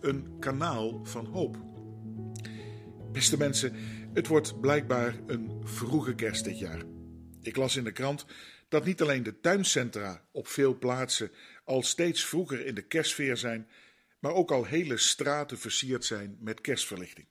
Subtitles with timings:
[0.00, 1.56] een kanaal van hoop.
[3.12, 3.74] Beste mensen,
[4.14, 6.82] het wordt blijkbaar een vroege kerst dit jaar.
[7.42, 8.26] Ik las in de krant
[8.68, 11.30] dat niet alleen de tuincentra op veel plaatsen
[11.64, 13.68] al steeds vroeger in de kerstfeer zijn,
[14.18, 17.26] maar ook al hele straten versierd zijn met kerstverlichting.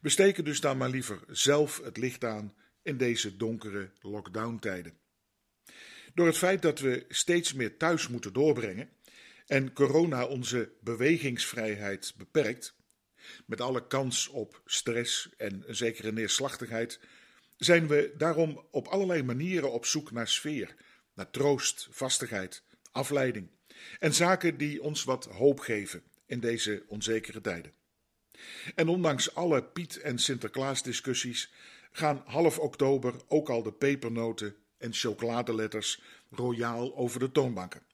[0.00, 4.98] We steken dus dan maar liever zelf het licht aan in deze donkere lockdowntijden.
[6.14, 8.88] Door het feit dat we steeds meer thuis moeten doorbrengen
[9.50, 12.74] en corona onze bewegingsvrijheid beperkt,
[13.46, 17.00] met alle kans op stress en een zekere neerslachtigheid,
[17.56, 20.74] zijn we daarom op allerlei manieren op zoek naar sfeer,
[21.14, 23.50] naar troost, vastigheid, afleiding
[23.98, 27.72] en zaken die ons wat hoop geven in deze onzekere tijden.
[28.74, 31.52] En ondanks alle Piet- en Sinterklaas-discussies
[31.92, 37.89] gaan half oktober ook al de pepernoten en chocoladeletters royaal over de toonbanken.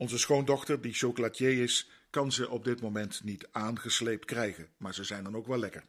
[0.00, 5.04] Onze schoondochter, die chocolatier is, kan ze op dit moment niet aangesleept krijgen, maar ze
[5.04, 5.84] zijn dan ook wel lekker.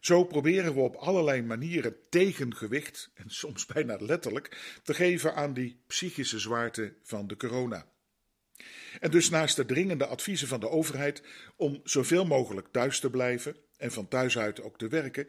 [0.00, 5.82] Zo proberen we op allerlei manieren tegengewicht, en soms bijna letterlijk, te geven aan die
[5.86, 7.86] psychische zwaarte van de corona.
[9.00, 11.22] En dus naast de dringende adviezen van de overheid
[11.56, 15.28] om zoveel mogelijk thuis te blijven en van thuis uit ook te werken,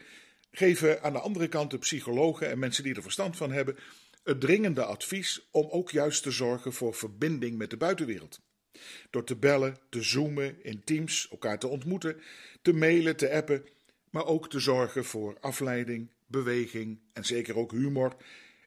[0.51, 3.77] geven aan de andere kant de psychologen en mensen die er verstand van hebben
[4.23, 8.39] het dringende advies om ook juist te zorgen voor verbinding met de buitenwereld.
[9.09, 12.21] Door te bellen, te zoomen, in teams elkaar te ontmoeten,
[12.61, 13.65] te mailen, te appen,
[14.09, 18.15] maar ook te zorgen voor afleiding, beweging en zeker ook humor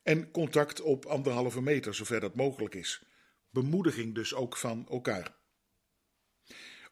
[0.03, 3.03] en contact op anderhalve meter, zover dat mogelijk is.
[3.51, 5.37] Bemoediging dus ook van elkaar.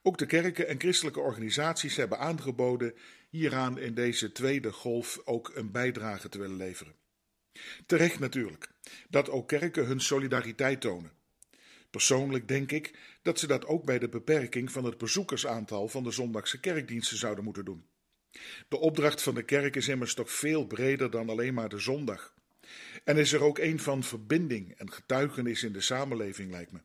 [0.02, 2.94] Ook de kerken en christelijke organisaties hebben aangeboden
[3.30, 6.94] hieraan in deze tweede golf ook een bijdrage te willen leveren.
[7.86, 8.68] Terecht natuurlijk
[9.08, 11.12] dat ook kerken hun solidariteit tonen.
[11.90, 16.10] Persoonlijk denk ik dat ze dat ook bij de beperking van het bezoekersaantal van de
[16.10, 17.86] zondagse kerkdiensten zouden moeten doen.
[18.68, 22.34] De opdracht van de kerk is immers toch veel breder dan alleen maar de zondag.
[23.04, 26.80] En is er ook een van verbinding en getuigenis in de samenleving, lijkt me.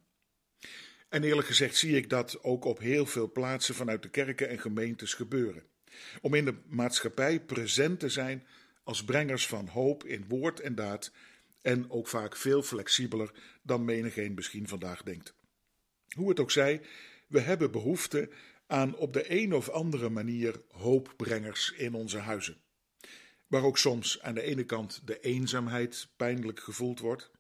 [1.09, 4.59] En eerlijk gezegd zie ik dat ook op heel veel plaatsen vanuit de kerken en
[4.59, 5.63] gemeentes gebeuren.
[6.21, 8.47] Om in de maatschappij present te zijn
[8.87, 11.11] als brengers van hoop in woord en daad
[11.61, 13.31] en ook vaak veel flexibeler
[13.61, 15.33] dan menigeen misschien vandaag denkt.
[16.15, 16.81] Hoe het ook zij,
[17.27, 18.29] we hebben behoefte
[18.67, 22.61] aan op de een of andere manier hoopbrengers in onze huizen.
[23.47, 27.31] Waar ook soms aan de ene kant de eenzaamheid pijnlijk gevoeld wordt,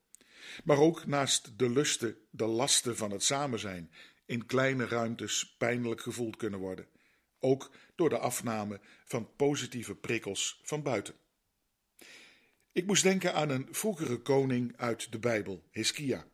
[0.63, 3.91] maar ook naast de lusten, de lasten van het samen zijn
[4.25, 6.87] in kleine ruimtes pijnlijk gevoeld kunnen worden,
[7.39, 11.15] ook door de afname van positieve prikkels van buiten.
[12.77, 16.25] Ik moest denken aan een vroegere koning uit de Bijbel, Hiskia.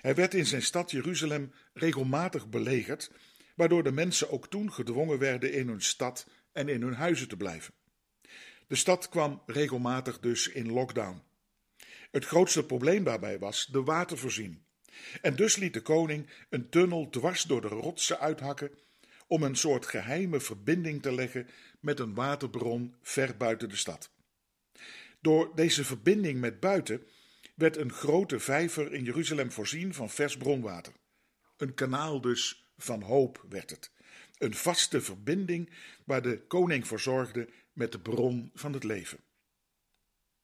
[0.00, 3.10] Hij werd in zijn stad Jeruzalem regelmatig belegerd,
[3.54, 7.36] waardoor de mensen ook toen gedwongen werden in hun stad en in hun huizen te
[7.36, 7.74] blijven.
[8.66, 11.22] De stad kwam regelmatig dus in lockdown.
[12.10, 14.62] Het grootste probleem daarbij was de watervoorziening.
[15.20, 18.70] En dus liet de koning een tunnel dwars door de rotsen uithakken
[19.26, 21.48] om een soort geheime verbinding te leggen
[21.80, 24.11] met een waterbron ver buiten de stad.
[25.22, 27.06] Door deze verbinding met buiten
[27.54, 30.92] werd een grote vijver in Jeruzalem voorzien van vers bronwater.
[31.56, 33.90] Een kanaal dus van hoop werd het.
[34.38, 35.70] Een vaste verbinding
[36.04, 39.18] waar de koning voor zorgde met de bron van het leven.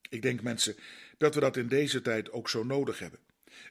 [0.08, 0.76] Ik denk mensen
[1.16, 3.20] dat we dat in deze tijd ook zo nodig hebben.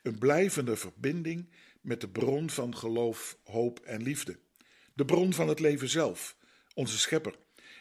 [0.03, 1.49] Een blijvende verbinding
[1.81, 4.39] met de bron van geloof, hoop en liefde.
[4.93, 6.37] De bron van het leven zelf,
[6.73, 7.35] onze schepper,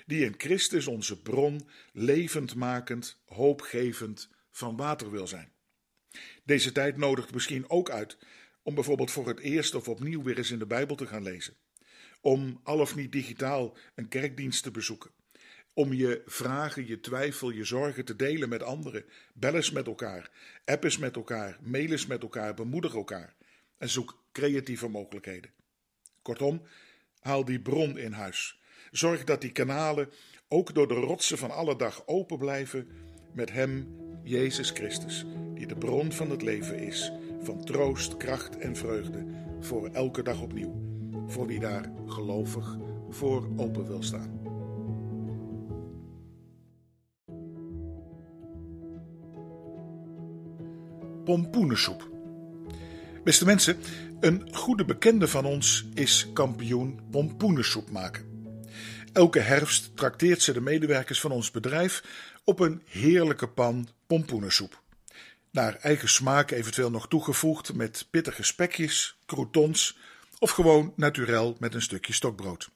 [0.06, 5.52] die in Christus onze bron levendmakend, hoopgevend van water wil zijn.
[6.44, 8.18] Deze tijd nodigt misschien ook uit
[8.62, 11.56] om bijvoorbeeld voor het eerst of opnieuw weer eens in de Bijbel te gaan lezen.
[12.20, 15.10] Om al of niet digitaal een kerkdienst te bezoeken.
[15.74, 19.04] Om je vragen, je twijfel, je zorgen te delen met anderen.
[19.34, 20.30] Bel eens met elkaar,
[20.64, 23.34] app eens met elkaar, mail eens met elkaar, bemoedig elkaar.
[23.78, 25.50] En zoek creatieve mogelijkheden.
[26.22, 26.62] Kortom,
[27.20, 28.60] haal die bron in huis.
[28.96, 30.08] Zorg dat die kanalen
[30.48, 32.88] ook door de rotsen van alle dag open blijven
[33.32, 33.88] met Hem,
[34.22, 37.12] Jezus Christus, die de bron van het leven is,
[37.42, 39.26] van troost, kracht en vreugde
[39.60, 40.74] voor elke dag opnieuw,
[41.26, 42.76] voor wie daar gelovig
[43.10, 44.40] voor open wil staan.
[51.24, 52.10] Pompoenensoep.
[53.24, 53.76] Beste mensen,
[54.20, 58.35] een goede bekende van ons is kampioen pompoenensoep maken.
[59.16, 62.02] Elke herfst trakteert ze de medewerkers van ons bedrijf
[62.44, 64.82] op een heerlijke pan pompoenensoep.
[65.50, 69.98] Naar eigen smaak eventueel nog toegevoegd met pittige spekjes, croutons,
[70.38, 72.70] of gewoon naturel met een stukje stokbrood.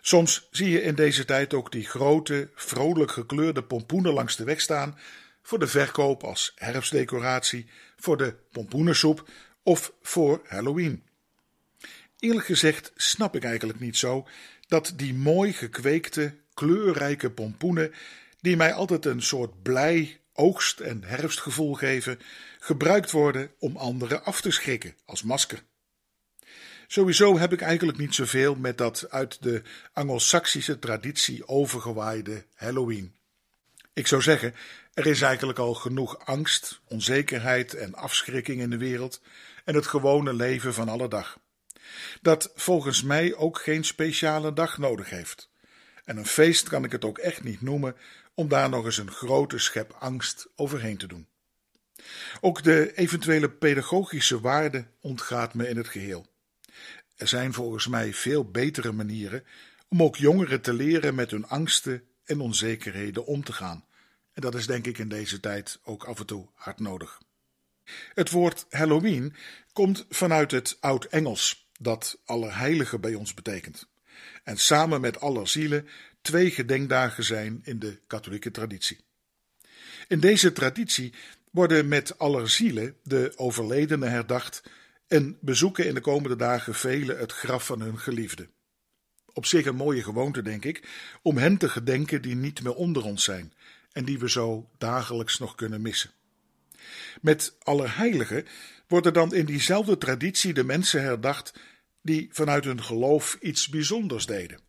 [0.00, 4.60] Soms zie je in deze tijd ook die grote, vrolijk gekleurde pompoenen langs de weg
[4.60, 4.98] staan
[5.42, 7.66] voor de verkoop als herfstdecoratie,
[7.96, 9.30] voor de pompoenensoep
[9.62, 11.02] of voor Halloween.
[12.18, 14.26] Eerlijk gezegd snap ik eigenlijk niet zo
[14.74, 17.92] dat die mooi gekweekte, kleurrijke pompoenen,
[18.40, 22.18] die mij altijd een soort blij oogst- en herfstgevoel geven,
[22.58, 25.62] gebruikt worden om anderen af te schrikken als masker.
[26.86, 29.62] Sowieso heb ik eigenlijk niet zoveel met dat uit de
[29.92, 33.14] Anglo-Saxische traditie overgewaaide Halloween.
[33.92, 34.54] Ik zou zeggen,
[34.94, 39.20] er is eigenlijk al genoeg angst, onzekerheid en afschrikking in de wereld
[39.64, 41.38] en het gewone leven van alle dag.
[42.22, 45.50] Dat volgens mij ook geen speciale dag nodig heeft.
[46.04, 47.96] En een feest kan ik het ook echt niet noemen
[48.34, 51.28] om daar nog eens een grote schep angst overheen te doen.
[52.40, 56.26] Ook de eventuele pedagogische waarde ontgaat me in het geheel.
[57.16, 59.44] Er zijn volgens mij veel betere manieren
[59.88, 63.84] om ook jongeren te leren met hun angsten en onzekerheden om te gaan.
[64.32, 67.20] En dat is denk ik in deze tijd ook af en toe hard nodig.
[68.14, 69.34] Het woord Halloween
[69.72, 73.88] komt vanuit het Oud-Engels, dat Allerheilige bij ons betekent.
[74.44, 75.88] En samen met Allerzielen
[76.22, 78.98] twee gedenkdagen zijn in de katholieke traditie.
[80.08, 81.14] In deze traditie
[81.50, 84.62] worden met Allerzielen de overledenen herdacht
[85.06, 88.48] en bezoeken in de komende dagen velen het graf van hun geliefde.
[89.32, 90.88] Op zich een mooie gewoonte, denk ik,
[91.22, 93.52] om hen te gedenken die niet meer onder ons zijn
[93.92, 96.10] en die we zo dagelijks nog kunnen missen.
[97.20, 98.46] Met Allerheiligen
[98.88, 101.52] worden dan in diezelfde traditie de mensen herdacht
[102.04, 104.60] die vanuit hun geloof iets bijzonders deden.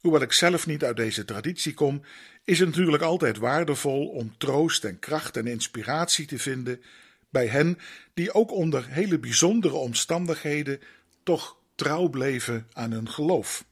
[0.00, 2.02] Hoewel ik zelf niet uit deze traditie kom,
[2.44, 6.82] is het natuurlijk altijd waardevol om troost en kracht en inspiratie te vinden
[7.30, 7.78] bij hen
[8.14, 10.80] die ook onder hele bijzondere omstandigheden
[11.22, 13.64] toch trouw bleven aan hun geloof.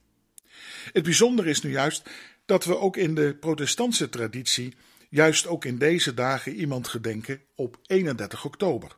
[0.93, 2.09] Het bijzondere is nu juist
[2.45, 4.75] dat we ook in de protestantse traditie
[5.09, 8.95] juist ook in deze dagen iemand gedenken op 31 oktober.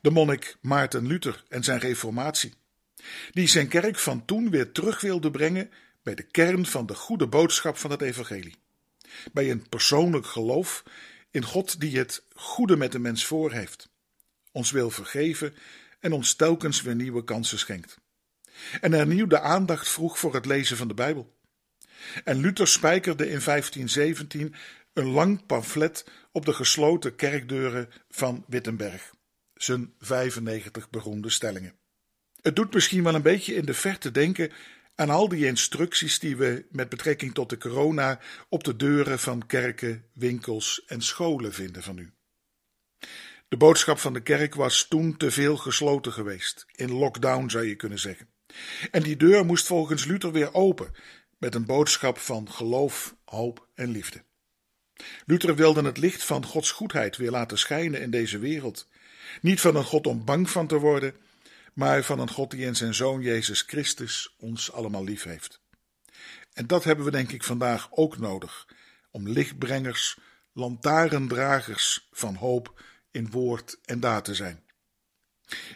[0.00, 2.52] De monnik Maarten Luther en zijn reformatie,
[3.30, 5.70] die zijn kerk van toen weer terug wilde brengen
[6.02, 8.56] bij de kern van de goede boodschap van het evangelie.
[9.32, 10.82] Bij een persoonlijk geloof
[11.30, 13.88] in God die het goede met de mens voor heeft,
[14.52, 15.54] ons wil vergeven
[16.00, 17.98] en ons telkens weer nieuwe kansen schenkt.
[18.80, 21.38] En hernieuw de aandacht vroeg voor het lezen van de Bijbel.
[22.24, 24.54] En Luther spijkerde in 1517
[24.92, 29.10] een lang pamflet op de gesloten kerkdeuren van Wittenberg,
[29.54, 31.79] zijn 95 beroemde stellingen.
[32.42, 34.52] Het doet misschien wel een beetje in de verte denken
[34.94, 39.46] aan al die instructies die we met betrekking tot de corona op de deuren van
[39.46, 42.12] kerken, winkels en scholen vinden van u.
[43.48, 47.74] De boodschap van de kerk was toen te veel gesloten geweest, in lockdown zou je
[47.74, 48.28] kunnen zeggen.
[48.90, 50.94] En die deur moest volgens Luther weer open,
[51.38, 54.24] met een boodschap van geloof, hoop en liefde.
[55.26, 58.88] Luther wilde het licht van Gods goedheid weer laten schijnen in deze wereld.
[59.40, 61.14] Niet van een God om bang van te worden,
[61.74, 65.60] maar van een God die in zijn Zoon Jezus Christus ons allemaal lief heeft.
[66.52, 68.66] En dat hebben we denk ik vandaag ook nodig,
[69.10, 70.18] om lichtbrengers,
[70.52, 74.64] lantaarndragers van hoop in woord en daad te zijn.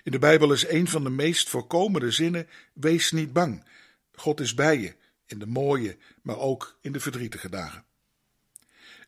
[0.03, 3.69] In de Bijbel is een van de meest voorkomende zinnen: Wees niet bang.
[4.13, 4.97] God is bij je,
[5.27, 7.85] in de mooie, maar ook in de verdrietige dagen.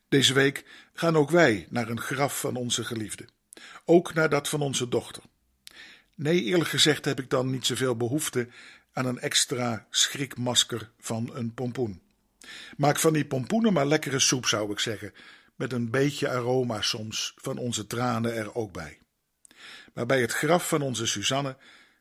[0.09, 3.27] Deze week gaan ook wij naar een graf van onze geliefde,
[3.85, 5.23] ook naar dat van onze dochter.
[6.17, 8.47] Nee, eerlijk gezegd heb ik dan niet zoveel behoefte
[8.93, 12.01] aan een extra schrikmasker van een pompoen.
[12.77, 15.13] Maak van die pompoenen maar lekkere soep, zou ik zeggen,
[15.55, 18.99] met een beetje aroma soms van onze tranen er ook bij.
[19.93, 21.57] Maar bij het graf van onze Suzanne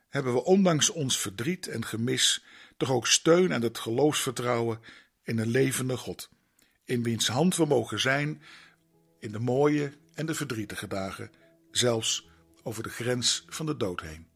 [0.08, 2.44] hebben we ondanks ons verdriet en gemis
[2.76, 4.80] toch ook steun en het geloofsvertrouwen
[5.22, 6.28] in een levende God,
[6.84, 8.42] in wiens hand we mogen zijn
[9.18, 11.30] in de mooie en de verdrietige dagen,
[11.70, 12.28] zelfs
[12.66, 14.26] over de grens van de dood heen.